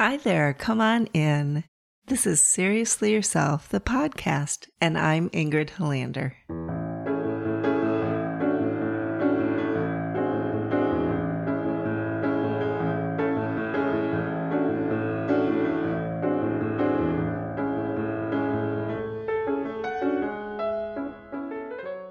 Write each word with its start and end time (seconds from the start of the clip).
Hi 0.00 0.16
there, 0.16 0.54
come 0.54 0.80
on 0.80 1.06
in. 1.06 1.64
This 2.06 2.24
is 2.24 2.40
Seriously 2.40 3.10
Yourself, 3.10 3.68
the 3.68 3.80
podcast, 3.80 4.68
and 4.80 4.96
I'm 4.96 5.28
Ingrid 5.30 5.70
Helander. 5.70 6.34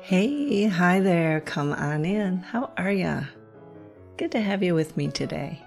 Hey, 0.01 0.67
hi 0.67 0.99
there, 0.99 1.39
come 1.39 1.71
on 1.71 2.03
in. 2.03 2.39
How 2.39 2.73
are 2.75 2.91
ya? 2.91 3.21
Good 4.17 4.33
to 4.33 4.41
have 4.41 4.61
you 4.61 4.75
with 4.75 4.97
me 4.97 5.07
today. 5.07 5.63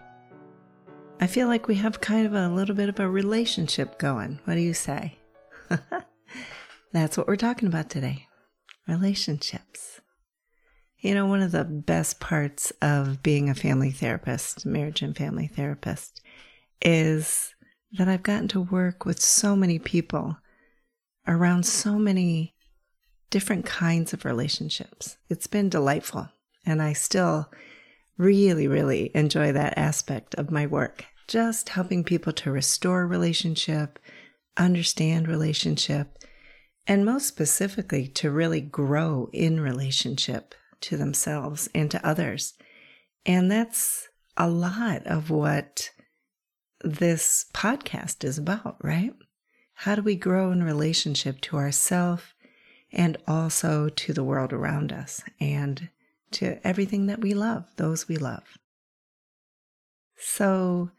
I 1.22 1.26
feel 1.26 1.48
like 1.48 1.68
we 1.68 1.74
have 1.74 2.00
kind 2.00 2.26
of 2.26 2.32
a 2.32 2.48
little 2.48 2.74
bit 2.74 2.88
of 2.88 2.98
a 2.98 3.08
relationship 3.08 3.98
going. 3.98 4.40
What 4.46 4.54
do 4.54 4.60
you 4.60 4.72
say? 4.72 5.18
That's 6.92 7.18
what 7.18 7.28
we're 7.28 7.36
talking 7.36 7.68
about 7.68 7.90
today 7.90 8.26
relationships. 8.88 10.00
You 10.98 11.14
know, 11.14 11.26
one 11.26 11.42
of 11.42 11.52
the 11.52 11.64
best 11.64 12.20
parts 12.20 12.72
of 12.82 13.22
being 13.22 13.48
a 13.48 13.54
family 13.54 13.90
therapist, 13.90 14.64
marriage 14.64 15.02
and 15.02 15.16
family 15.16 15.46
therapist, 15.46 16.22
is 16.80 17.54
that 17.92 18.08
I've 18.08 18.22
gotten 18.22 18.48
to 18.48 18.60
work 18.60 19.04
with 19.04 19.20
so 19.20 19.54
many 19.54 19.78
people 19.78 20.38
around 21.28 21.66
so 21.66 21.98
many 21.98 22.54
different 23.28 23.66
kinds 23.66 24.12
of 24.14 24.24
relationships. 24.24 25.18
It's 25.28 25.46
been 25.46 25.68
delightful. 25.68 26.28
And 26.66 26.82
I 26.82 26.94
still 26.94 27.50
really, 28.16 28.68
really 28.68 29.10
enjoy 29.14 29.52
that 29.52 29.78
aspect 29.78 30.34
of 30.34 30.50
my 30.50 30.66
work. 30.66 31.06
Just 31.30 31.68
helping 31.68 32.02
people 32.02 32.32
to 32.32 32.50
restore 32.50 33.06
relationship, 33.06 34.00
understand 34.56 35.28
relationship, 35.28 36.18
and 36.88 37.04
most 37.04 37.28
specifically 37.28 38.08
to 38.08 38.32
really 38.32 38.60
grow 38.60 39.28
in 39.32 39.60
relationship 39.60 40.56
to 40.80 40.96
themselves 40.96 41.68
and 41.72 41.88
to 41.92 42.04
others. 42.04 42.54
And 43.24 43.48
that's 43.48 44.08
a 44.36 44.50
lot 44.50 45.06
of 45.06 45.30
what 45.30 45.90
this 46.82 47.46
podcast 47.54 48.24
is 48.24 48.36
about, 48.36 48.78
right? 48.82 49.14
How 49.74 49.94
do 49.94 50.02
we 50.02 50.16
grow 50.16 50.50
in 50.50 50.64
relationship 50.64 51.40
to 51.42 51.58
ourselves 51.58 52.24
and 52.90 53.16
also 53.28 53.88
to 53.88 54.12
the 54.12 54.24
world 54.24 54.52
around 54.52 54.92
us 54.92 55.22
and 55.38 55.90
to 56.32 56.58
everything 56.66 57.06
that 57.06 57.20
we 57.20 57.34
love, 57.34 57.66
those 57.76 58.08
we 58.08 58.16
love. 58.16 58.58
So, 60.16 60.90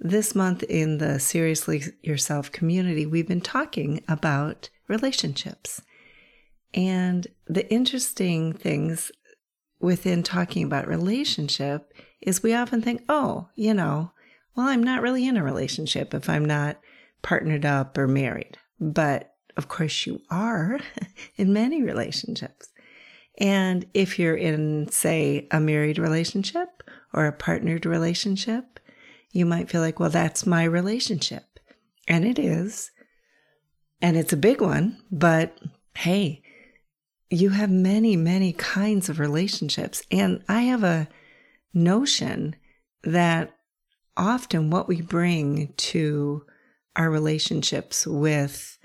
this 0.00 0.34
month 0.34 0.62
in 0.64 0.98
the 0.98 1.18
Seriously 1.18 1.82
Yourself 2.02 2.52
community, 2.52 3.06
we've 3.06 3.28
been 3.28 3.40
talking 3.40 4.04
about 4.08 4.70
relationships. 4.86 5.82
And 6.74 7.26
the 7.46 7.70
interesting 7.72 8.52
things 8.52 9.10
within 9.80 10.22
talking 10.22 10.64
about 10.64 10.88
relationship 10.88 11.92
is 12.20 12.42
we 12.42 12.54
often 12.54 12.82
think, 12.82 13.02
oh, 13.08 13.48
you 13.54 13.74
know, 13.74 14.12
well, 14.54 14.66
I'm 14.66 14.82
not 14.82 15.02
really 15.02 15.26
in 15.26 15.36
a 15.36 15.44
relationship 15.44 16.14
if 16.14 16.28
I'm 16.28 16.44
not 16.44 16.78
partnered 17.22 17.64
up 17.64 17.96
or 17.96 18.08
married. 18.08 18.58
But 18.80 19.34
of 19.56 19.68
course, 19.68 20.06
you 20.06 20.20
are 20.30 20.78
in 21.36 21.52
many 21.52 21.82
relationships. 21.82 22.68
And 23.38 23.86
if 23.94 24.18
you're 24.18 24.36
in, 24.36 24.88
say, 24.90 25.46
a 25.50 25.60
married 25.60 25.98
relationship 25.98 26.82
or 27.12 27.26
a 27.26 27.32
partnered 27.32 27.86
relationship, 27.86 28.80
you 29.32 29.46
might 29.46 29.70
feel 29.70 29.80
like, 29.80 30.00
well, 30.00 30.10
that's 30.10 30.46
my 30.46 30.64
relationship. 30.64 31.58
And 32.06 32.24
it 32.24 32.38
is. 32.38 32.90
And 34.00 34.16
it's 34.16 34.32
a 34.32 34.36
big 34.36 34.60
one. 34.60 34.98
But 35.10 35.58
hey, 35.96 36.42
you 37.30 37.50
have 37.50 37.70
many, 37.70 38.16
many 38.16 38.52
kinds 38.52 39.08
of 39.08 39.18
relationships. 39.18 40.02
And 40.10 40.42
I 40.48 40.62
have 40.62 40.84
a 40.84 41.08
notion 41.74 42.56
that 43.04 43.54
often 44.16 44.70
what 44.70 44.88
we 44.88 45.00
bring 45.00 45.72
to 45.76 46.44
our 46.96 47.10
relationships 47.10 48.06
with 48.06 48.78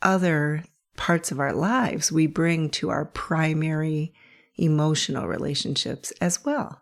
other 0.00 0.64
parts 0.96 1.30
of 1.30 1.40
our 1.40 1.52
lives 1.52 2.12
we 2.12 2.26
bring 2.26 2.68
to 2.68 2.90
our 2.90 3.04
primary 3.04 4.12
emotional 4.56 5.26
relationships 5.26 6.12
as 6.20 6.44
well. 6.44 6.81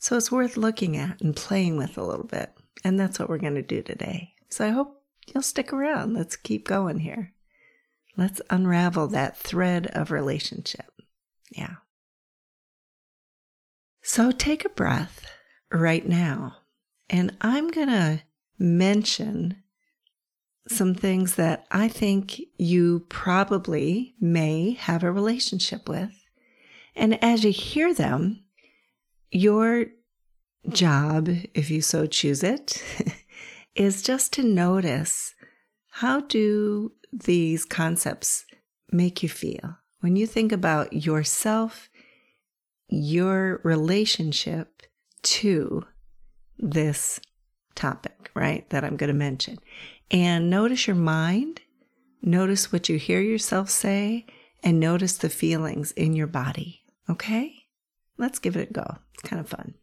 So 0.00 0.16
it's 0.16 0.32
worth 0.32 0.56
looking 0.56 0.96
at 0.96 1.20
and 1.20 1.36
playing 1.36 1.76
with 1.76 1.98
a 1.98 2.02
little 2.02 2.26
bit. 2.26 2.50
And 2.82 2.98
that's 2.98 3.18
what 3.18 3.28
we're 3.28 3.38
going 3.38 3.54
to 3.54 3.62
do 3.62 3.82
today. 3.82 4.32
So 4.48 4.66
I 4.66 4.70
hope 4.70 5.02
you'll 5.26 5.42
stick 5.42 5.72
around. 5.72 6.14
Let's 6.14 6.36
keep 6.36 6.66
going 6.66 6.98
here. 6.98 7.34
Let's 8.16 8.40
unravel 8.48 9.08
that 9.08 9.36
thread 9.36 9.88
of 9.88 10.10
relationship. 10.10 10.90
Yeah. 11.50 11.76
So 14.02 14.30
take 14.30 14.64
a 14.64 14.70
breath 14.70 15.30
right 15.70 16.08
now. 16.08 16.56
And 17.10 17.36
I'm 17.42 17.68
going 17.68 17.88
to 17.88 18.22
mention 18.58 19.62
some 20.66 20.94
things 20.94 21.34
that 21.34 21.66
I 21.70 21.88
think 21.88 22.40
you 22.56 23.00
probably 23.10 24.14
may 24.18 24.72
have 24.72 25.02
a 25.02 25.12
relationship 25.12 25.88
with. 25.88 26.10
And 26.94 27.22
as 27.22 27.44
you 27.44 27.52
hear 27.52 27.92
them, 27.92 28.44
your 29.30 29.86
job, 30.68 31.28
if 31.54 31.70
you 31.70 31.80
so 31.80 32.06
choose 32.06 32.42
it, 32.42 32.82
is 33.74 34.02
just 34.02 34.32
to 34.34 34.42
notice 34.42 35.34
how 35.90 36.20
do 36.20 36.92
these 37.12 37.64
concepts 37.64 38.44
make 38.90 39.22
you 39.22 39.28
feel? 39.28 39.78
When 40.00 40.16
you 40.16 40.26
think 40.26 40.52
about 40.52 40.92
yourself, 40.92 41.90
your 42.88 43.60
relationship 43.62 44.82
to 45.22 45.84
this 46.58 47.20
topic, 47.74 48.30
right, 48.34 48.68
that 48.70 48.84
I'm 48.84 48.96
going 48.96 49.08
to 49.08 49.14
mention. 49.14 49.58
And 50.10 50.50
notice 50.50 50.86
your 50.86 50.96
mind, 50.96 51.60
notice 52.22 52.72
what 52.72 52.88
you 52.88 52.98
hear 52.98 53.20
yourself 53.20 53.70
say, 53.70 54.26
and 54.62 54.80
notice 54.80 55.16
the 55.16 55.28
feelings 55.28 55.92
in 55.92 56.14
your 56.14 56.26
body. 56.26 56.82
Okay? 57.08 57.59
Let's 58.20 58.38
give 58.38 58.54
it 58.54 58.70
a 58.70 58.72
go. 58.72 58.98
It's 59.14 59.22
kind 59.22 59.40
of 59.40 59.48
fun. 59.48 59.74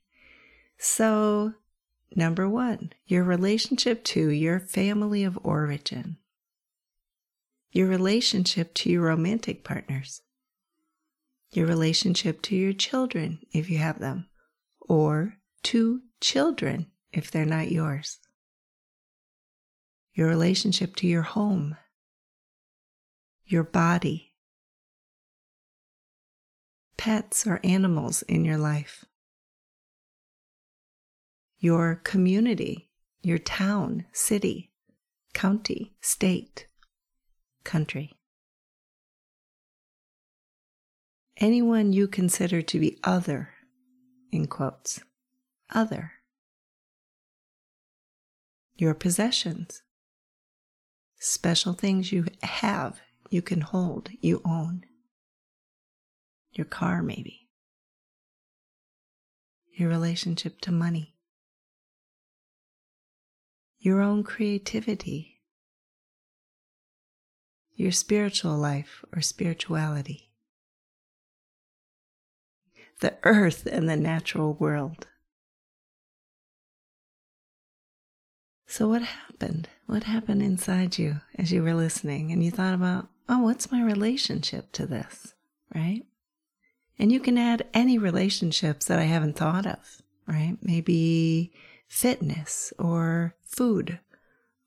So, 0.77 1.53
number 2.15 2.47
one, 2.47 2.93
your 3.07 3.23
relationship 3.23 4.03
to 4.05 4.29
your 4.29 4.59
family 4.59 5.23
of 5.23 5.39
origin, 5.41 6.17
your 7.71 7.87
relationship 7.87 8.75
to 8.75 8.91
your 8.91 9.01
romantic 9.01 9.63
partners, 9.63 10.21
your 11.51 11.65
relationship 11.65 12.43
to 12.43 12.55
your 12.55 12.73
children, 12.73 13.39
if 13.51 13.71
you 13.71 13.79
have 13.79 13.97
them, 13.97 14.27
or 14.81 15.37
to 15.63 16.01
children 16.21 16.85
if 17.11 17.31
they're 17.31 17.43
not 17.43 17.71
yours. 17.71 18.19
Your 20.13 20.27
relationship 20.27 20.95
to 20.97 21.07
your 21.07 21.23
home, 21.23 21.75
your 23.47 23.63
body, 23.63 24.26
pets 26.97 27.45
or 27.45 27.59
animals 27.63 28.23
in 28.23 28.43
your 28.43 28.57
life, 28.57 29.05
your 31.59 32.01
community, 32.03 32.89
your 33.21 33.37
town, 33.37 34.05
city, 34.11 34.71
county, 35.33 35.93
state, 36.01 36.67
country. 37.63 38.13
Anyone 41.37 41.93
you 41.93 42.07
consider 42.07 42.63
to 42.63 42.79
be 42.79 42.97
other, 43.03 43.49
in 44.31 44.47
quotes, 44.47 44.99
other. 45.69 46.13
Your 48.75 48.95
possessions, 48.95 49.83
special 51.19 51.73
things 51.73 52.11
you 52.11 52.25
have, 52.41 52.99
you 53.29 53.41
can 53.41 53.61
hold, 53.61 54.09
you 54.21 54.41
own. 54.45 54.83
Your 56.57 56.65
car, 56.65 57.03
maybe. 57.03 57.49
Your 59.75 59.89
relationship 59.89 60.59
to 60.61 60.71
money. 60.71 61.13
Your 63.77 64.01
own 64.01 64.23
creativity. 64.23 65.43
Your 67.75 67.91
spiritual 67.91 68.57
life 68.57 69.05
or 69.15 69.21
spirituality. 69.21 70.31
The 73.01 73.17
earth 73.21 73.67
and 73.71 73.87
the 73.87 73.95
natural 73.95 74.55
world. 74.55 75.05
So, 78.65 78.87
what 78.87 79.03
happened? 79.03 79.69
What 79.85 80.05
happened 80.05 80.41
inside 80.41 80.97
you 80.97 81.21
as 81.37 81.51
you 81.51 81.61
were 81.61 81.75
listening 81.75 82.31
and 82.31 82.43
you 82.43 82.49
thought 82.49 82.73
about, 82.73 83.09
oh, 83.29 83.43
what's 83.43 83.71
my 83.71 83.83
relationship 83.83 84.71
to 84.71 84.87
this? 84.87 85.35
Right? 85.75 86.01
And 86.99 87.11
you 87.11 87.19
can 87.19 87.37
add 87.37 87.67
any 87.73 87.97
relationships 87.97 88.85
that 88.85 88.99
I 88.99 89.03
haven't 89.03 89.35
thought 89.35 89.65
of, 89.65 90.01
right? 90.27 90.57
Maybe 90.61 91.51
fitness 91.87 92.73
or 92.79 93.35
food 93.45 93.99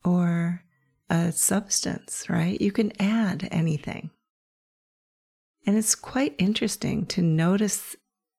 or 0.05 0.63
a 1.09 1.33
substance, 1.33 2.27
right? 2.29 2.61
You 2.61 2.73
can 2.73 2.93
add 3.01 3.49
anything. 3.51 4.11
And 5.67 5.77
it's 5.77 5.95
quite 5.95 6.35
interesting 6.39 7.05
to 7.07 7.23
notice 7.23 7.97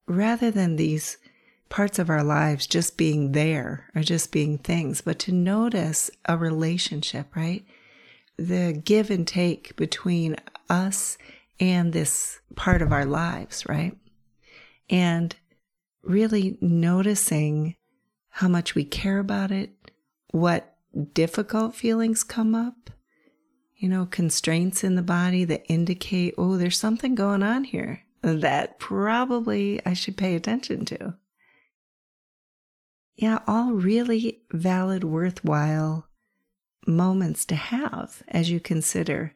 rather 0.08 0.50
than 0.52 0.76
these 0.76 1.18
parts 1.70 2.00
of 2.00 2.10
our 2.10 2.24
lives 2.24 2.68
just 2.68 2.98
being 2.98 3.32
there 3.32 3.90
or 3.96 4.02
just 4.02 4.32
being 4.32 4.58
things, 4.58 5.02
but 5.02 5.20
to 5.20 5.32
notice 5.32 6.10
a 6.26 6.38
relationship, 6.38 7.36
right? 7.36 7.66
The 8.38 8.74
give 8.84 9.10
and 9.10 9.28
take 9.28 9.76
between 9.76 10.36
us 10.70 11.18
and 11.62 11.94
this 11.94 12.42
part 12.56 12.82
of 12.82 12.92
our 12.92 13.06
lives, 13.06 13.66
right? 13.70 13.96
And 14.90 15.34
really 16.04 16.58
noticing 16.60 17.76
how 18.30 18.48
much 18.48 18.74
we 18.74 18.84
care 18.84 19.20
about 19.20 19.52
it, 19.52 19.70
what 20.32 20.76
difficult 21.14 21.76
feelings 21.76 22.24
come 22.24 22.56
up, 22.56 22.90
you 23.78 23.88
know, 23.88 24.08
constraints 24.08 24.84
in 24.84 24.96
the 24.96 25.04
body 25.04 25.46
that 25.46 25.64
indicate, 25.70 26.34
oh, 26.38 26.58
there's 26.58 26.78
something 26.78 27.14
going 27.14 27.44
on 27.44 27.64
here 27.64 28.02
that 28.24 28.80
probably 28.80 29.80
I 29.86 29.94
should 29.94 30.18
pay 30.18 30.36
attention 30.36 30.86
to. 30.86 31.16
Yeah, 33.16 33.40
all 33.46 33.74
really 33.74 34.42
valid, 34.52 35.04
worthwhile 35.04 36.08
moments 36.88 37.46
to 37.46 37.56
have 37.56 38.24
as 38.28 38.50
you 38.50 38.60
consider 38.60 39.36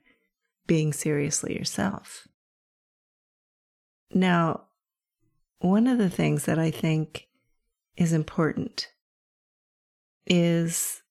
being 0.68 0.94
seriously 0.94 1.58
yourself. 1.58 2.28
Now, 4.14 4.66
one 5.60 5.88
of 5.88 5.98
the 5.98 6.10
things 6.10 6.46
that 6.46 6.60
I 6.60 6.72
think 6.72 7.28
is 7.98 8.14
important 8.14 8.90
is 10.28 11.02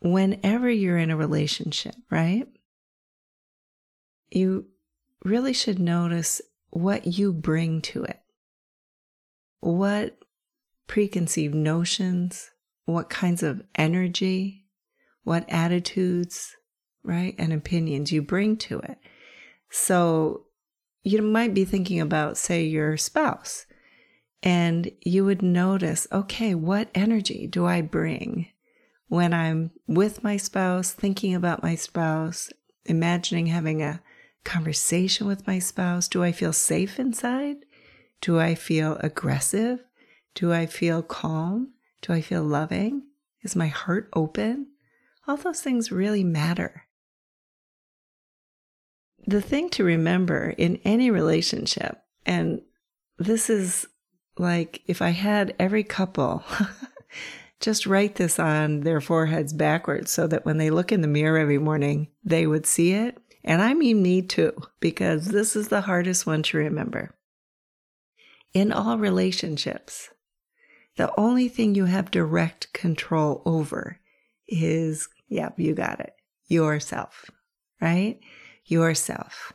whenever 0.00 0.70
you're 0.70 0.98
in 0.98 1.10
a 1.10 1.16
relationship, 1.16 1.94
right? 2.10 2.46
You 4.30 4.66
really 5.24 5.52
should 5.52 5.78
notice 5.78 6.40
what 6.70 7.18
you 7.18 7.32
bring 7.32 7.80
to 7.82 8.04
it. 8.04 8.20
What 9.60 10.18
preconceived 10.86 11.54
notions, 11.54 12.50
what 12.84 13.08
kinds 13.08 13.42
of 13.42 13.62
energy, 13.76 14.66
what 15.22 15.44
attitudes, 15.48 16.56
right, 17.02 17.34
and 17.38 17.52
opinions 17.52 18.12
you 18.12 18.22
bring 18.22 18.56
to 18.56 18.78
it. 18.80 18.98
So 19.70 20.46
you 21.02 21.22
might 21.22 21.54
be 21.54 21.64
thinking 21.64 22.00
about, 22.00 22.36
say, 22.36 22.64
your 22.64 22.96
spouse, 22.96 23.66
and 24.42 24.90
you 25.00 25.24
would 25.24 25.42
notice, 25.42 26.06
okay, 26.12 26.54
what 26.54 26.88
energy 26.94 27.46
do 27.46 27.66
I 27.66 27.80
bring 27.80 28.48
when 29.08 29.32
I'm 29.32 29.70
with 29.86 30.24
my 30.24 30.36
spouse, 30.36 30.92
thinking 30.92 31.34
about 31.34 31.62
my 31.62 31.74
spouse, 31.74 32.50
imagining 32.84 33.46
having 33.46 33.82
a 33.82 34.00
conversation 34.44 35.26
with 35.26 35.46
my 35.46 35.58
spouse? 35.58 36.08
Do 36.08 36.22
I 36.22 36.32
feel 36.32 36.52
safe 36.52 36.98
inside? 36.98 37.56
Do 38.20 38.38
I 38.38 38.54
feel 38.54 38.96
aggressive? 39.00 39.84
Do 40.34 40.52
I 40.52 40.66
feel 40.66 41.02
calm? 41.02 41.72
Do 42.00 42.12
I 42.12 42.20
feel 42.20 42.42
loving? 42.42 43.02
Is 43.42 43.56
my 43.56 43.68
heart 43.68 44.08
open? 44.12 44.68
All 45.26 45.36
those 45.36 45.60
things 45.60 45.92
really 45.92 46.24
matter. 46.24 46.84
The 49.32 49.40
thing 49.40 49.70
to 49.70 49.82
remember 49.82 50.52
in 50.58 50.78
any 50.84 51.10
relationship, 51.10 52.02
and 52.26 52.60
this 53.16 53.48
is 53.48 53.86
like 54.36 54.82
if 54.86 55.00
I 55.00 55.08
had 55.08 55.54
every 55.58 55.84
couple 55.84 56.44
just 57.60 57.86
write 57.86 58.16
this 58.16 58.38
on 58.38 58.80
their 58.80 59.00
foreheads 59.00 59.54
backwards 59.54 60.10
so 60.10 60.26
that 60.26 60.44
when 60.44 60.58
they 60.58 60.68
look 60.68 60.92
in 60.92 61.00
the 61.00 61.08
mirror 61.08 61.38
every 61.38 61.56
morning, 61.56 62.08
they 62.22 62.46
would 62.46 62.66
see 62.66 62.92
it. 62.92 63.16
And 63.42 63.62
I 63.62 63.72
mean 63.72 64.02
me 64.02 64.20
too, 64.20 64.52
because 64.80 65.28
this 65.28 65.56
is 65.56 65.68
the 65.68 65.80
hardest 65.80 66.26
one 66.26 66.42
to 66.42 66.58
remember. 66.58 67.14
In 68.52 68.70
all 68.70 68.98
relationships, 68.98 70.10
the 70.98 71.10
only 71.18 71.48
thing 71.48 71.74
you 71.74 71.86
have 71.86 72.10
direct 72.10 72.70
control 72.74 73.40
over 73.46 73.98
is, 74.46 75.08
yep, 75.28 75.58
you 75.58 75.74
got 75.74 76.00
it, 76.00 76.12
yourself, 76.48 77.30
right? 77.80 78.20
Yourself. 78.66 79.52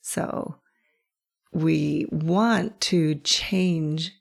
So 0.00 0.56
we 1.52 2.06
want 2.10 2.80
to 2.82 3.16
change 3.16 4.12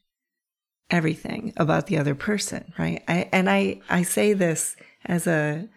everything 0.90 1.54
about 1.58 1.88
the 1.88 1.98
other 1.98 2.16
person, 2.16 2.74
right? 2.78 3.04
I, 3.08 3.30
and 3.32 3.50
I, 3.50 3.82
I 3.90 4.04
say 4.04 4.34
this 4.34 4.76
as 5.06 5.28
a 5.28 5.68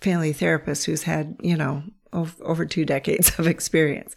family 0.00 0.32
therapist 0.32 0.86
who's 0.86 1.04
had, 1.04 1.36
you 1.40 1.56
know, 1.56 1.82
over, 2.12 2.44
over 2.44 2.66
two 2.66 2.84
decades 2.84 3.38
of 3.38 3.46
experience. 3.46 4.14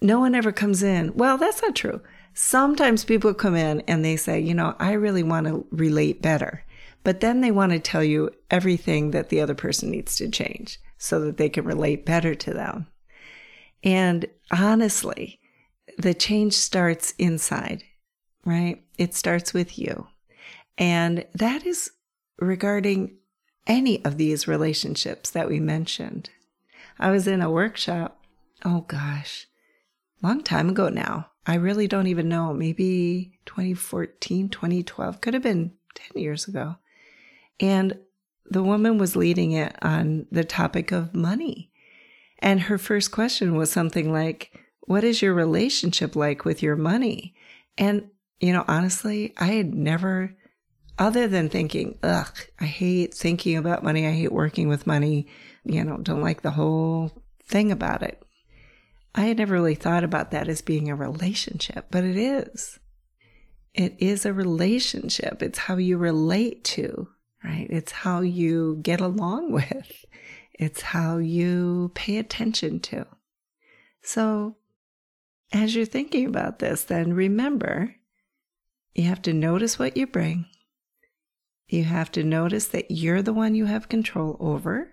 No 0.00 0.20
one 0.20 0.34
ever 0.34 0.52
comes 0.52 0.82
in, 0.82 1.14
well, 1.14 1.38
that's 1.38 1.62
not 1.62 1.76
true. 1.76 2.00
Sometimes 2.34 3.04
people 3.04 3.34
come 3.34 3.54
in 3.54 3.80
and 3.82 4.04
they 4.04 4.16
say, 4.16 4.40
you 4.40 4.54
know, 4.54 4.74
I 4.78 4.92
really 4.92 5.22
want 5.22 5.46
to 5.46 5.66
relate 5.70 6.22
better. 6.22 6.64
But 7.04 7.20
then 7.20 7.40
they 7.40 7.50
want 7.50 7.72
to 7.72 7.78
tell 7.78 8.04
you 8.04 8.30
everything 8.50 9.10
that 9.10 9.28
the 9.28 9.40
other 9.40 9.54
person 9.54 9.90
needs 9.90 10.16
to 10.16 10.30
change 10.30 10.78
so 10.98 11.20
that 11.20 11.36
they 11.36 11.48
can 11.48 11.64
relate 11.64 12.06
better 12.06 12.34
to 12.34 12.54
them. 12.54 12.86
And 13.82 14.26
honestly, 14.50 15.40
the 15.98 16.14
change 16.14 16.54
starts 16.54 17.14
inside 17.18 17.84
right? 18.44 18.82
It 18.98 19.14
starts 19.14 19.54
with 19.54 19.78
you. 19.78 20.08
And 20.78 21.26
that 21.34 21.66
is 21.66 21.90
regarding 22.38 23.16
any 23.66 24.04
of 24.04 24.16
these 24.16 24.48
relationships 24.48 25.30
that 25.30 25.48
we 25.48 25.60
mentioned. 25.60 26.30
I 26.98 27.10
was 27.10 27.26
in 27.26 27.42
a 27.42 27.50
workshop, 27.50 28.20
oh 28.64 28.82
gosh, 28.82 29.46
long 30.22 30.42
time 30.42 30.70
ago 30.70 30.88
now. 30.88 31.28
I 31.46 31.54
really 31.54 31.88
don't 31.88 32.06
even 32.06 32.28
know, 32.28 32.52
maybe 32.52 33.38
2014, 33.46 34.48
2012, 34.48 35.20
could 35.20 35.34
have 35.34 35.42
been 35.42 35.72
10 35.94 36.22
years 36.22 36.46
ago. 36.46 36.76
And 37.58 37.98
the 38.48 38.62
woman 38.62 38.98
was 38.98 39.16
leading 39.16 39.52
it 39.52 39.76
on 39.82 40.26
the 40.30 40.44
topic 40.44 40.92
of 40.92 41.14
money. 41.14 41.71
And 42.42 42.62
her 42.62 42.76
first 42.76 43.12
question 43.12 43.54
was 43.56 43.70
something 43.70 44.12
like, 44.12 44.50
What 44.80 45.04
is 45.04 45.22
your 45.22 45.32
relationship 45.32 46.16
like 46.16 46.44
with 46.44 46.62
your 46.62 46.76
money? 46.76 47.34
And 47.78 48.10
you 48.40 48.52
know, 48.52 48.64
honestly, 48.66 49.32
I 49.38 49.46
had 49.46 49.72
never, 49.72 50.34
other 50.98 51.28
than 51.28 51.48
thinking, 51.48 51.98
ugh, 52.02 52.36
I 52.60 52.64
hate 52.64 53.14
thinking 53.14 53.56
about 53.56 53.84
money. 53.84 54.06
I 54.06 54.10
hate 54.10 54.32
working 54.32 54.68
with 54.68 54.86
money. 54.86 55.28
You 55.64 55.84
know, 55.84 55.98
don't 55.98 56.22
like 56.22 56.42
the 56.42 56.50
whole 56.50 57.12
thing 57.46 57.70
about 57.70 58.02
it. 58.02 58.20
I 59.14 59.22
had 59.22 59.38
never 59.38 59.54
really 59.54 59.76
thought 59.76 60.02
about 60.02 60.32
that 60.32 60.48
as 60.48 60.60
being 60.60 60.90
a 60.90 60.96
relationship, 60.96 61.86
but 61.90 62.02
it 62.02 62.16
is. 62.16 62.80
It 63.74 63.94
is 64.00 64.26
a 64.26 64.32
relationship. 64.32 65.40
It's 65.40 65.58
how 65.58 65.76
you 65.76 65.96
relate 65.98 66.64
to, 66.64 67.08
right? 67.44 67.68
It's 67.70 67.92
how 67.92 68.22
you 68.22 68.80
get 68.82 69.00
along 69.00 69.52
with. 69.52 70.04
It's 70.54 70.82
how 70.82 71.18
you 71.18 71.90
pay 71.94 72.18
attention 72.18 72.80
to. 72.80 73.06
So, 74.02 74.56
as 75.52 75.74
you're 75.74 75.84
thinking 75.84 76.26
about 76.26 76.58
this, 76.58 76.84
then 76.84 77.12
remember 77.12 77.94
you 78.94 79.04
have 79.04 79.22
to 79.22 79.32
notice 79.32 79.78
what 79.78 79.96
you 79.96 80.06
bring. 80.06 80.46
You 81.68 81.84
have 81.84 82.12
to 82.12 82.22
notice 82.22 82.66
that 82.68 82.90
you're 82.90 83.22
the 83.22 83.32
one 83.32 83.54
you 83.54 83.64
have 83.64 83.88
control 83.88 84.36
over. 84.40 84.90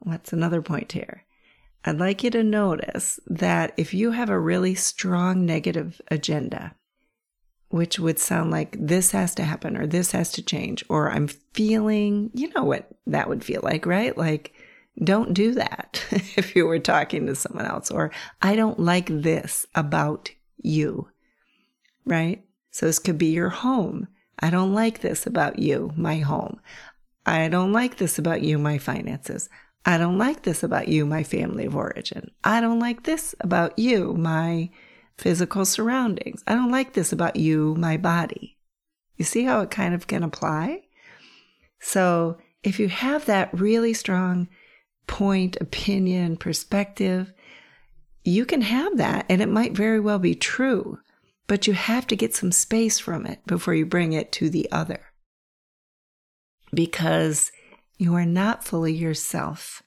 What's 0.00 0.32
another 0.32 0.62
point 0.62 0.92
here? 0.92 1.24
I'd 1.84 1.98
like 1.98 2.24
you 2.24 2.30
to 2.30 2.42
notice 2.42 3.20
that 3.26 3.72
if 3.76 3.94
you 3.94 4.10
have 4.10 4.28
a 4.28 4.38
really 4.38 4.74
strong 4.74 5.46
negative 5.46 6.00
agenda, 6.10 6.74
which 7.68 8.00
would 8.00 8.18
sound 8.18 8.50
like 8.50 8.76
this 8.78 9.12
has 9.12 9.36
to 9.36 9.44
happen 9.44 9.76
or 9.76 9.86
this 9.86 10.10
has 10.10 10.32
to 10.32 10.42
change, 10.42 10.84
or 10.88 11.10
I'm 11.10 11.28
feeling, 11.28 12.30
you 12.34 12.52
know 12.54 12.64
what 12.64 12.88
that 13.06 13.28
would 13.28 13.44
feel 13.44 13.60
like, 13.62 13.86
right? 13.86 14.16
Like, 14.18 14.52
don't 15.02 15.34
do 15.34 15.54
that 15.54 16.04
if 16.10 16.56
you 16.56 16.66
were 16.66 16.78
talking 16.78 17.26
to 17.26 17.34
someone 17.34 17.66
else, 17.66 17.90
or 17.90 18.10
I 18.40 18.56
don't 18.56 18.80
like 18.80 19.08
this 19.08 19.66
about 19.74 20.30
you, 20.56 21.08
right? 22.04 22.44
So 22.70 22.86
this 22.86 22.98
could 22.98 23.18
be 23.18 23.32
your 23.32 23.50
home. 23.50 24.08
I 24.38 24.50
don't 24.50 24.74
like 24.74 25.00
this 25.00 25.26
about 25.26 25.58
you, 25.58 25.92
my 25.96 26.16
home. 26.18 26.60
I 27.24 27.48
don't 27.48 27.72
like 27.72 27.96
this 27.96 28.18
about 28.18 28.42
you, 28.42 28.58
my 28.58 28.78
finances. 28.78 29.48
I 29.84 29.98
don't 29.98 30.18
like 30.18 30.42
this 30.42 30.62
about 30.62 30.88
you, 30.88 31.06
my 31.06 31.22
family 31.22 31.66
of 31.66 31.76
origin. 31.76 32.30
I 32.42 32.60
don't 32.60 32.80
like 32.80 33.04
this 33.04 33.34
about 33.40 33.78
you, 33.78 34.14
my 34.14 34.70
physical 35.16 35.64
surroundings. 35.64 36.42
I 36.46 36.54
don't 36.54 36.70
like 36.70 36.92
this 36.92 37.12
about 37.12 37.36
you, 37.36 37.74
my 37.76 37.96
body. 37.96 38.58
You 39.16 39.24
see 39.24 39.44
how 39.44 39.60
it 39.60 39.70
kind 39.70 39.94
of 39.94 40.06
can 40.06 40.22
apply? 40.22 40.82
So 41.80 42.38
if 42.62 42.78
you 42.78 42.88
have 42.88 43.26
that 43.26 43.48
really 43.58 43.94
strong 43.94 44.48
point, 45.06 45.56
opinion, 45.60 46.36
perspective, 46.36 47.32
you 48.24 48.44
can 48.44 48.62
have 48.62 48.96
that 48.96 49.26
and 49.28 49.40
it 49.40 49.48
might 49.48 49.72
very 49.72 50.00
well 50.00 50.18
be 50.18 50.34
true 50.34 50.98
but 51.46 51.66
you 51.66 51.74
have 51.74 52.06
to 52.08 52.16
get 52.16 52.34
some 52.34 52.52
space 52.52 52.98
from 52.98 53.26
it 53.26 53.40
before 53.46 53.74
you 53.74 53.86
bring 53.86 54.12
it 54.12 54.32
to 54.32 54.50
the 54.50 54.70
other. 54.72 55.00
because 56.74 57.52
you 57.96 58.14
are 58.14 58.26
not 58.26 58.64
fully 58.64 58.92
yourself 58.92 59.82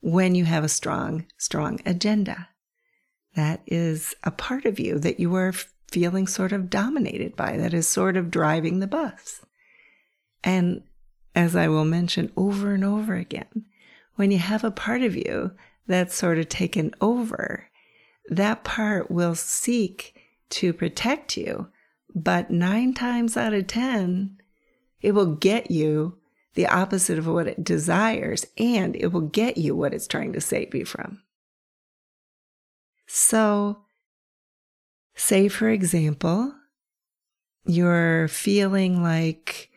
when 0.00 0.34
you 0.34 0.44
have 0.46 0.64
a 0.64 0.68
strong, 0.68 1.26
strong 1.36 1.78
agenda. 1.84 2.48
That 3.34 3.60
is 3.66 4.14
a 4.24 4.30
part 4.30 4.64
of 4.64 4.78
you 4.78 4.98
that 5.00 5.20
you 5.20 5.34
are 5.34 5.52
feeling 5.90 6.26
sort 6.26 6.52
of 6.52 6.70
dominated 6.70 7.36
by, 7.36 7.58
that 7.58 7.74
is 7.74 7.86
sort 7.86 8.16
of 8.16 8.30
driving 8.30 8.78
the 8.78 8.86
bus. 8.86 9.44
And 10.42 10.84
as 11.34 11.54
I 11.54 11.68
will 11.68 11.84
mention 11.84 12.32
over 12.36 12.72
and 12.72 12.84
over 12.84 13.14
again, 13.14 13.66
when 14.18 14.32
you 14.32 14.38
have 14.38 14.64
a 14.64 14.70
part 14.72 15.02
of 15.02 15.14
you 15.14 15.52
that's 15.86 16.12
sort 16.12 16.38
of 16.38 16.48
taken 16.48 16.92
over, 17.00 17.70
that 18.28 18.64
part 18.64 19.12
will 19.12 19.36
seek 19.36 20.20
to 20.50 20.72
protect 20.72 21.36
you. 21.36 21.68
But 22.16 22.50
nine 22.50 22.94
times 22.94 23.36
out 23.36 23.54
of 23.54 23.68
10, 23.68 24.36
it 25.00 25.12
will 25.12 25.36
get 25.36 25.70
you 25.70 26.18
the 26.54 26.66
opposite 26.66 27.16
of 27.16 27.28
what 27.28 27.46
it 27.46 27.62
desires, 27.62 28.44
and 28.58 28.96
it 28.96 29.12
will 29.12 29.20
get 29.20 29.56
you 29.56 29.76
what 29.76 29.94
it's 29.94 30.08
trying 30.08 30.32
to 30.32 30.40
save 30.40 30.74
you 30.74 30.84
from. 30.84 31.22
So, 33.06 33.84
say 35.14 35.46
for 35.46 35.68
example, 35.68 36.52
you're 37.66 38.26
feeling 38.26 39.00
like 39.00 39.67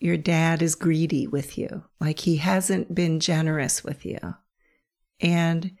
your 0.00 0.16
dad 0.16 0.62
is 0.62 0.74
greedy 0.74 1.26
with 1.26 1.56
you, 1.58 1.84
like 2.00 2.20
he 2.20 2.36
hasn't 2.36 2.94
been 2.94 3.20
generous 3.20 3.84
with 3.84 4.04
you. 4.04 4.18
And 5.20 5.76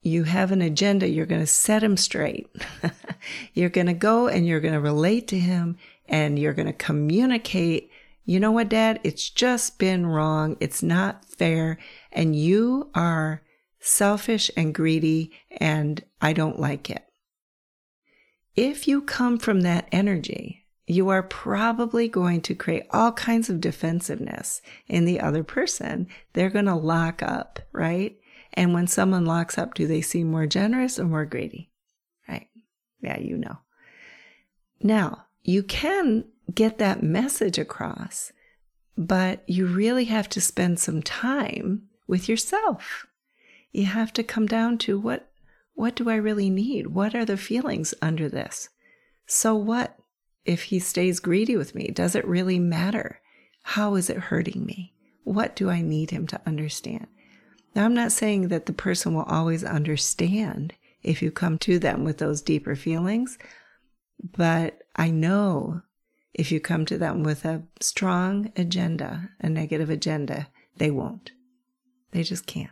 you 0.00 0.22
have 0.22 0.52
an 0.52 0.62
agenda, 0.62 1.08
you're 1.08 1.26
going 1.26 1.40
to 1.40 1.46
set 1.46 1.82
him 1.82 1.96
straight. 1.96 2.48
you're 3.54 3.68
going 3.68 3.88
to 3.88 3.92
go 3.92 4.28
and 4.28 4.46
you're 4.46 4.60
going 4.60 4.74
to 4.74 4.80
relate 4.80 5.26
to 5.28 5.38
him 5.38 5.76
and 6.08 6.38
you're 6.38 6.54
going 6.54 6.68
to 6.68 6.72
communicate. 6.72 7.90
You 8.24 8.38
know 8.38 8.52
what, 8.52 8.68
dad? 8.68 9.00
It's 9.02 9.28
just 9.28 9.80
been 9.80 10.06
wrong. 10.06 10.56
It's 10.60 10.82
not 10.82 11.24
fair. 11.24 11.78
And 12.12 12.36
you 12.36 12.90
are 12.94 13.42
selfish 13.80 14.50
and 14.56 14.74
greedy, 14.74 15.32
and 15.50 16.04
I 16.20 16.32
don't 16.32 16.58
like 16.58 16.90
it. 16.90 17.04
If 18.54 18.88
you 18.88 19.02
come 19.02 19.38
from 19.38 19.60
that 19.62 19.88
energy, 19.92 20.65
you 20.86 21.08
are 21.08 21.22
probably 21.22 22.08
going 22.08 22.40
to 22.42 22.54
create 22.54 22.86
all 22.90 23.12
kinds 23.12 23.50
of 23.50 23.60
defensiveness 23.60 24.62
in 24.86 25.04
the 25.04 25.20
other 25.20 25.42
person. 25.42 26.06
They're 26.32 26.50
going 26.50 26.66
to 26.66 26.76
lock 26.76 27.22
up, 27.22 27.58
right? 27.72 28.16
And 28.54 28.72
when 28.72 28.86
someone 28.86 29.26
locks 29.26 29.58
up, 29.58 29.74
do 29.74 29.86
they 29.86 30.00
seem 30.00 30.30
more 30.30 30.46
generous 30.46 30.98
or 30.98 31.04
more 31.04 31.24
greedy? 31.24 31.70
Right? 32.28 32.46
Yeah, 33.00 33.18
you 33.18 33.36
know. 33.36 33.58
Now, 34.80 35.26
you 35.42 35.62
can 35.62 36.24
get 36.54 36.78
that 36.78 37.02
message 37.02 37.58
across, 37.58 38.32
but 38.96 39.42
you 39.48 39.66
really 39.66 40.04
have 40.04 40.28
to 40.30 40.40
spend 40.40 40.78
some 40.78 41.02
time 41.02 41.82
with 42.06 42.28
yourself. 42.28 43.06
You 43.72 43.86
have 43.86 44.12
to 44.14 44.22
come 44.22 44.46
down 44.46 44.78
to 44.78 44.98
what 44.98 45.28
what 45.74 45.94
do 45.94 46.08
I 46.08 46.14
really 46.14 46.48
need? 46.48 46.86
What 46.86 47.14
are 47.14 47.26
the 47.26 47.36
feelings 47.36 47.92
under 48.00 48.30
this? 48.30 48.70
So 49.26 49.54
what 49.54 49.98
if 50.46 50.64
he 50.64 50.78
stays 50.78 51.20
greedy 51.20 51.56
with 51.56 51.74
me? 51.74 51.88
Does 51.88 52.14
it 52.14 52.26
really 52.26 52.58
matter? 52.58 53.20
How 53.62 53.94
is 53.96 54.08
it 54.08 54.16
hurting 54.16 54.64
me? 54.64 54.94
What 55.24 55.56
do 55.56 55.68
I 55.68 55.82
need 55.82 56.10
him 56.10 56.26
to 56.28 56.40
understand? 56.46 57.08
Now, 57.74 57.84
I'm 57.84 57.94
not 57.94 58.12
saying 58.12 58.48
that 58.48 58.66
the 58.66 58.72
person 58.72 59.12
will 59.12 59.24
always 59.24 59.64
understand 59.64 60.74
if 61.02 61.20
you 61.20 61.30
come 61.30 61.58
to 61.58 61.78
them 61.78 62.04
with 62.04 62.18
those 62.18 62.40
deeper 62.40 62.74
feelings, 62.74 63.38
but 64.22 64.82
I 64.94 65.10
know 65.10 65.82
if 66.32 66.52
you 66.52 66.60
come 66.60 66.86
to 66.86 66.98
them 66.98 67.22
with 67.22 67.44
a 67.44 67.64
strong 67.80 68.52
agenda, 68.56 69.30
a 69.40 69.48
negative 69.48 69.90
agenda, 69.90 70.48
they 70.76 70.90
won't. 70.90 71.32
They 72.12 72.22
just 72.22 72.46
can't. 72.46 72.70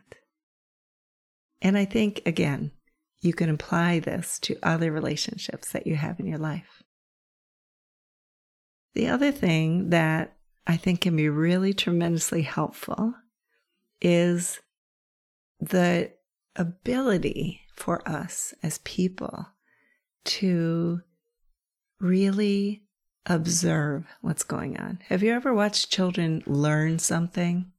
And 1.61 1.77
I 1.77 1.87
think, 1.87 2.23
again, 2.25 2.73
you 3.21 3.33
can 3.33 3.49
apply 3.49 3.99
this 3.99 4.39
to 4.41 4.59
other 4.63 4.93
relationships 4.93 5.73
that 5.73 5.87
you 5.87 5.97
have 5.97 6.21
in 6.21 6.27
your 6.27 6.39
life. 6.39 6.84
The 8.95 9.09
other 9.09 9.33
thing 9.33 9.91
that 9.91 10.37
I 10.67 10.77
think 10.77 11.03
can 11.03 11.17
be 11.17 11.29
really 11.29 11.75
tremendously 11.75 12.43
helpful 12.43 13.15
is 14.01 14.61
the 15.61 16.13
ability 16.57 17.63
for 17.75 18.07
us 18.09 18.55
as 18.63 18.79
people 18.79 19.49
to 20.25 21.01
really 22.01 22.85
observe 23.27 24.07
what's 24.21 24.43
going 24.43 24.79
on. 24.79 25.01
Have 25.09 25.23
you 25.23 25.33
ever 25.33 25.53
watched 25.53 25.91
children 25.91 26.43
learn 26.47 26.99
something? 26.99 27.73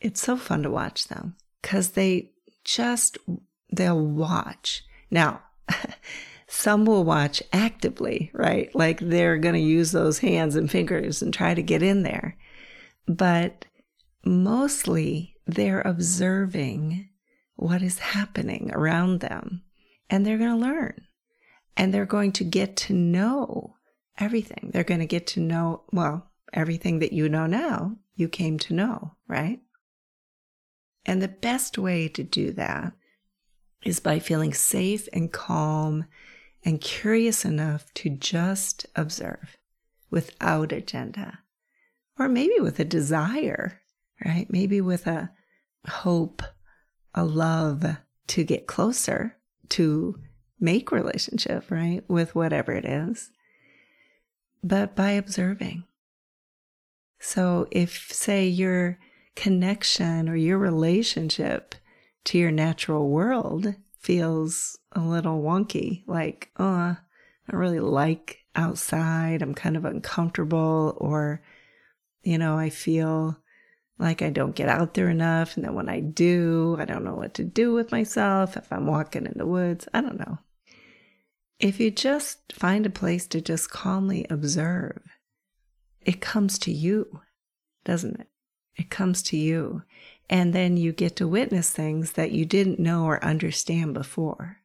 It's 0.00 0.20
so 0.20 0.36
fun 0.36 0.62
to 0.64 0.70
watch 0.70 1.08
them 1.08 1.36
because 1.60 1.90
they 1.90 2.32
just 2.64 3.18
they'll 3.72 4.04
watch. 4.04 4.84
Now, 5.10 5.42
some 6.52 6.84
will 6.84 7.02
watch 7.02 7.42
actively, 7.50 8.30
right? 8.34 8.72
Like 8.74 9.00
they're 9.00 9.38
going 9.38 9.54
to 9.54 9.60
use 9.60 9.90
those 9.90 10.18
hands 10.18 10.54
and 10.54 10.70
fingers 10.70 11.22
and 11.22 11.32
try 11.32 11.54
to 11.54 11.62
get 11.62 11.82
in 11.82 12.02
there. 12.02 12.36
But 13.08 13.64
mostly 14.22 15.34
they're 15.46 15.80
observing 15.80 17.08
what 17.56 17.80
is 17.80 17.98
happening 17.98 18.70
around 18.74 19.20
them 19.20 19.62
and 20.10 20.26
they're 20.26 20.36
going 20.36 20.50
to 20.50 20.66
learn 20.66 21.06
and 21.74 21.92
they're 21.92 22.04
going 22.04 22.32
to 22.32 22.44
get 22.44 22.76
to 22.76 22.92
know 22.92 23.76
everything. 24.18 24.72
They're 24.74 24.84
going 24.84 25.00
to 25.00 25.06
get 25.06 25.26
to 25.28 25.40
know, 25.40 25.84
well, 25.90 26.30
everything 26.52 26.98
that 26.98 27.14
you 27.14 27.30
know 27.30 27.46
now, 27.46 27.96
you 28.14 28.28
came 28.28 28.58
to 28.58 28.74
know, 28.74 29.14
right? 29.26 29.58
And 31.06 31.22
the 31.22 31.28
best 31.28 31.78
way 31.78 32.08
to 32.08 32.22
do 32.22 32.52
that 32.52 32.92
is 33.86 34.00
by 34.00 34.18
feeling 34.18 34.52
safe 34.52 35.08
and 35.14 35.32
calm 35.32 36.04
and 36.64 36.80
curious 36.80 37.44
enough 37.44 37.92
to 37.94 38.10
just 38.10 38.86
observe 38.94 39.56
without 40.10 40.72
agenda. 40.72 41.40
Or 42.18 42.28
maybe 42.28 42.60
with 42.60 42.78
a 42.78 42.84
desire, 42.84 43.80
right? 44.24 44.46
Maybe 44.48 44.80
with 44.80 45.06
a 45.06 45.30
hope, 45.88 46.42
a 47.14 47.24
love 47.24 47.84
to 48.28 48.44
get 48.44 48.66
closer, 48.66 49.36
to 49.70 50.20
make 50.60 50.92
relationship, 50.92 51.70
right? 51.70 52.02
With 52.08 52.34
whatever 52.34 52.72
it 52.72 52.84
is. 52.84 53.30
But 54.62 54.94
by 54.94 55.12
observing. 55.12 55.84
So 57.18 57.66
if, 57.70 58.12
say, 58.12 58.46
your 58.46 58.98
connection 59.34 60.28
or 60.28 60.36
your 60.36 60.58
relationship 60.58 61.74
to 62.24 62.38
your 62.38 62.50
natural 62.50 63.08
world 63.08 63.74
feels 64.02 64.78
a 64.92 65.00
little 65.00 65.40
wonky, 65.42 66.02
like, 66.06 66.50
oh, 66.58 66.96
I 66.96 67.56
really 67.56 67.80
like 67.80 68.38
outside, 68.54 69.42
I'm 69.42 69.54
kind 69.54 69.76
of 69.76 69.84
uncomfortable, 69.84 70.96
or, 70.98 71.42
you 72.22 72.36
know, 72.36 72.58
I 72.58 72.70
feel 72.70 73.38
like 73.98 74.20
I 74.20 74.30
don't 74.30 74.56
get 74.56 74.68
out 74.68 74.94
there 74.94 75.08
enough. 75.08 75.56
And 75.56 75.64
then 75.64 75.74
when 75.74 75.88
I 75.88 76.00
do, 76.00 76.76
I 76.78 76.84
don't 76.84 77.04
know 77.04 77.14
what 77.14 77.34
to 77.34 77.44
do 77.44 77.72
with 77.72 77.92
myself. 77.92 78.56
If 78.56 78.72
I'm 78.72 78.86
walking 78.86 79.26
in 79.26 79.34
the 79.36 79.46
woods, 79.46 79.86
I 79.94 80.00
don't 80.00 80.18
know. 80.18 80.38
If 81.60 81.78
you 81.78 81.92
just 81.92 82.52
find 82.52 82.84
a 82.84 82.90
place 82.90 83.26
to 83.28 83.40
just 83.40 83.70
calmly 83.70 84.26
observe, 84.28 85.02
it 86.00 86.20
comes 86.20 86.58
to 86.60 86.72
you, 86.72 87.20
doesn't 87.84 88.20
it? 88.20 88.26
It 88.74 88.90
comes 88.90 89.22
to 89.24 89.36
you. 89.36 89.82
And 90.32 90.54
then 90.54 90.78
you 90.78 90.92
get 90.92 91.16
to 91.16 91.28
witness 91.28 91.70
things 91.70 92.12
that 92.12 92.32
you 92.32 92.46
didn't 92.46 92.78
know 92.78 93.04
or 93.04 93.22
understand 93.22 93.92
before. 93.92 94.62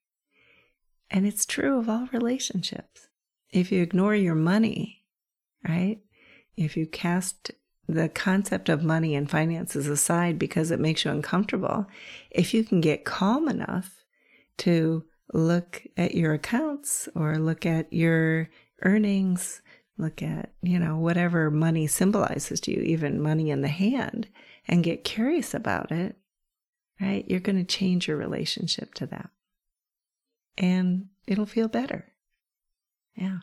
And 1.11 1.27
it's 1.27 1.45
true 1.45 1.77
of 1.77 1.89
all 1.89 2.07
relationships. 2.13 3.09
If 3.51 3.69
you 3.69 3.81
ignore 3.81 4.15
your 4.15 4.33
money, 4.33 5.03
right? 5.67 5.99
If 6.55 6.77
you 6.77 6.87
cast 6.87 7.51
the 7.85 8.07
concept 8.07 8.69
of 8.69 8.81
money 8.81 9.13
and 9.13 9.29
finances 9.29 9.87
aside 9.87 10.39
because 10.39 10.71
it 10.71 10.79
makes 10.79 11.03
you 11.03 11.11
uncomfortable, 11.11 11.87
if 12.31 12.53
you 12.53 12.63
can 12.63 12.79
get 12.79 13.03
calm 13.03 13.49
enough 13.49 14.05
to 14.59 15.03
look 15.33 15.83
at 15.97 16.15
your 16.15 16.33
accounts 16.33 17.09
or 17.13 17.39
look 17.39 17.65
at 17.65 17.91
your 17.91 18.49
earnings, 18.83 19.61
look 19.97 20.21
at, 20.21 20.53
you 20.61 20.79
know, 20.79 20.95
whatever 20.95 21.51
money 21.51 21.87
symbolizes 21.87 22.61
to 22.61 22.71
you, 22.71 22.81
even 22.83 23.21
money 23.21 23.49
in 23.49 23.59
the 23.59 23.67
hand, 23.67 24.29
and 24.67 24.83
get 24.83 25.03
curious 25.03 25.53
about 25.53 25.91
it, 25.91 26.17
right? 26.99 27.25
You're 27.27 27.39
going 27.39 27.57
to 27.57 27.63
change 27.63 28.07
your 28.07 28.17
relationship 28.17 28.93
to 28.95 29.05
that. 29.07 29.29
And 30.57 31.07
it'll 31.25 31.45
feel 31.45 31.67
better. 31.67 32.13
Yeah. 33.15 33.39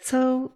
So 0.00 0.54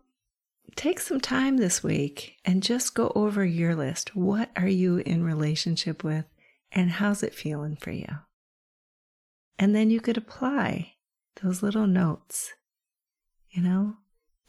take 0.75 1.01
some 1.01 1.21
time 1.21 1.59
this 1.59 1.83
week 1.83 2.37
and 2.45 2.63
just 2.63 2.95
go 2.95 3.13
over 3.15 3.45
your 3.45 3.75
list. 3.75 4.17
What 4.17 4.51
are 4.57 4.69
you 4.69 4.99
in 4.99 5.23
relationship 5.23 6.03
with 6.03 6.25
and 6.73 6.91
how's 6.91 7.23
it 7.23 7.35
feeling 7.35 7.77
for 7.77 7.91
you? 7.91 8.09
And 9.59 9.75
then 9.75 9.91
you 9.91 10.01
could 10.01 10.17
apply 10.17 10.95
those 11.43 11.63
little 11.63 11.87
notes. 11.87 12.53
You 13.51 13.63
know, 13.63 13.95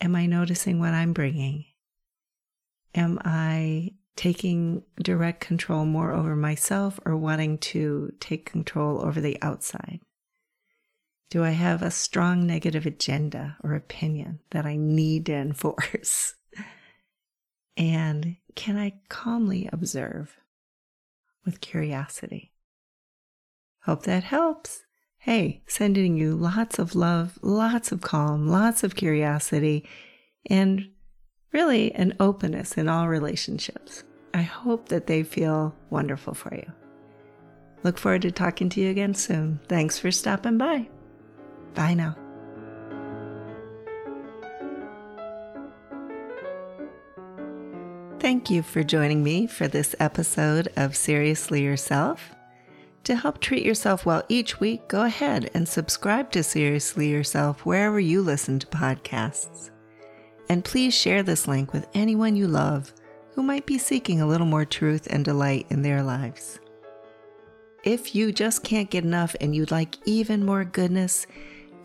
am 0.01 0.15
I 0.15 0.25
noticing 0.25 0.79
what 0.79 0.93
I'm 0.93 1.13
bringing? 1.13 1.65
Am 2.95 3.19
I 3.25 3.91
taking 4.15 4.83
direct 5.01 5.41
control 5.41 5.85
more 5.85 6.13
over 6.13 6.35
myself 6.35 6.99
or 7.05 7.17
wanting 7.17 7.57
to 7.57 8.13
take 8.21 8.49
control 8.49 9.05
over 9.05 9.19
the 9.19 9.37
outside? 9.41 9.99
Do 11.29 11.43
I 11.43 11.49
have 11.49 11.81
a 11.81 11.91
strong 11.91 12.47
negative 12.47 12.85
agenda 12.85 13.57
or 13.61 13.73
opinion 13.73 14.39
that 14.51 14.65
I 14.65 14.77
need 14.77 15.25
to 15.25 15.33
enforce? 15.33 16.35
and 17.77 18.37
can 18.55 18.77
I 18.77 18.93
calmly 19.09 19.67
observe 19.73 20.37
with 21.43 21.59
curiosity? 21.59 22.53
Hope 23.83 24.03
that 24.03 24.23
helps. 24.23 24.83
Hey, 25.17 25.63
sending 25.67 26.15
you 26.15 26.35
lots 26.35 26.79
of 26.79 26.95
love, 26.95 27.37
lots 27.41 27.91
of 27.91 27.99
calm, 27.99 28.47
lots 28.47 28.83
of 28.83 28.95
curiosity, 28.95 29.85
and 30.49 30.89
really 31.51 31.93
an 31.93 32.15
openness 32.19 32.77
in 32.77 32.89
all 32.89 33.07
relationships. 33.07 34.03
I 34.33 34.41
hope 34.41 34.89
that 34.89 35.07
they 35.07 35.23
feel 35.23 35.75
wonderful 35.89 36.33
for 36.33 36.53
you. 36.53 36.71
Look 37.83 37.97
forward 37.97 38.23
to 38.23 38.31
talking 38.31 38.69
to 38.69 38.81
you 38.81 38.89
again 38.89 39.13
soon. 39.13 39.59
Thanks 39.69 39.99
for 39.99 40.11
stopping 40.11 40.57
by. 40.57 40.89
Bye 41.73 41.93
now. 41.93 42.17
Thank 48.19 48.49
you 48.49 48.63
for 48.63 48.83
joining 48.83 49.23
me 49.23 49.45
for 49.45 49.67
this 49.67 49.95
episode 49.99 50.69
of 50.75 50.95
Seriously 50.95 51.61
Yourself. 51.61 52.33
To 53.03 53.15
help 53.15 53.39
treat 53.39 53.63
yourself 53.63 54.03
well 54.03 54.23
each 54.29 54.59
week, 54.59 54.87
go 54.87 55.03
ahead 55.03 55.51
and 55.53 55.67
subscribe 55.67 56.31
to 56.31 56.41
Seriously 56.41 57.07
Yourself 57.07 57.67
wherever 57.67 57.99
you 57.99 58.23
listen 58.23 58.57
to 58.57 58.67
podcasts. 58.67 59.69
And 60.49 60.63
please 60.63 60.93
share 60.93 61.23
this 61.23 61.47
link 61.47 61.73
with 61.73 61.87
anyone 61.93 62.35
you 62.35 62.47
love 62.47 62.93
who 63.33 63.41
might 63.43 63.65
be 63.65 63.77
seeking 63.77 64.21
a 64.21 64.27
little 64.27 64.47
more 64.47 64.65
truth 64.65 65.07
and 65.09 65.25
delight 65.25 65.65
in 65.69 65.81
their 65.81 66.03
lives. 66.03 66.59
If 67.83 68.15
you 68.15 68.31
just 68.31 68.63
can't 68.63 68.89
get 68.89 69.03
enough 69.03 69.35
and 69.41 69.53
you'd 69.55 69.71
like 69.71 69.97
even 70.05 70.45
more 70.45 70.63
goodness, 70.63 71.27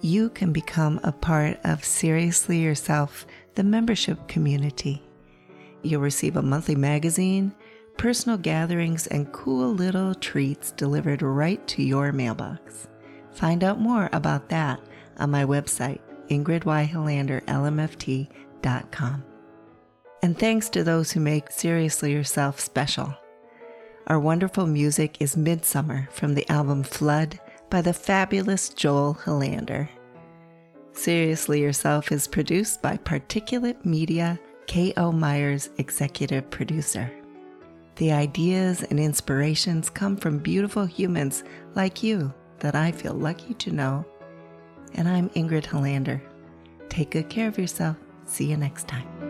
you 0.00 0.30
can 0.30 0.52
become 0.52 1.00
a 1.02 1.12
part 1.12 1.58
of 1.64 1.84
Seriously 1.84 2.60
Yourself, 2.60 3.26
the 3.54 3.64
membership 3.64 4.28
community. 4.28 5.02
You'll 5.82 6.00
receive 6.00 6.36
a 6.36 6.42
monthly 6.42 6.76
magazine, 6.76 7.54
personal 7.96 8.38
gatherings, 8.38 9.06
and 9.08 9.32
cool 9.32 9.74
little 9.74 10.14
treats 10.14 10.70
delivered 10.72 11.22
right 11.22 11.66
to 11.68 11.82
your 11.82 12.12
mailbox. 12.12 12.88
Find 13.32 13.64
out 13.64 13.80
more 13.80 14.08
about 14.12 14.48
that 14.50 14.80
on 15.18 15.30
my 15.30 15.44
website, 15.44 16.00
ingridhelanderlmft.com 16.28 18.49
com. 18.90 19.24
And 20.22 20.38
thanks 20.38 20.68
to 20.70 20.84
those 20.84 21.12
who 21.12 21.20
make 21.20 21.50
Seriously 21.50 22.12
Yourself 22.12 22.60
special. 22.60 23.14
Our 24.06 24.20
wonderful 24.20 24.66
music 24.66 25.16
is 25.20 25.36
Midsummer 25.36 26.08
from 26.10 26.34
the 26.34 26.48
album 26.50 26.82
Flood 26.82 27.38
by 27.70 27.80
the 27.80 27.92
fabulous 27.92 28.68
Joel 28.68 29.14
Helander. 29.14 29.88
Seriously 30.92 31.62
Yourself 31.62 32.10
is 32.10 32.26
produced 32.26 32.82
by 32.82 32.96
Particulate 32.96 33.84
Media, 33.84 34.38
K.O. 34.66 35.12
Myers, 35.12 35.70
executive 35.78 36.50
producer. 36.50 37.10
The 37.96 38.12
ideas 38.12 38.82
and 38.82 38.98
inspirations 38.98 39.90
come 39.90 40.16
from 40.16 40.38
beautiful 40.38 40.84
humans 40.84 41.44
like 41.74 42.02
you 42.02 42.32
that 42.58 42.74
I 42.74 42.92
feel 42.92 43.14
lucky 43.14 43.54
to 43.54 43.72
know. 43.72 44.04
And 44.94 45.08
I'm 45.08 45.28
Ingrid 45.30 45.64
Helander. 45.64 46.20
Take 46.88 47.12
good 47.12 47.28
care 47.28 47.48
of 47.48 47.58
yourself. 47.58 47.96
See 48.30 48.44
you 48.44 48.56
next 48.56 48.86
time. 48.86 49.29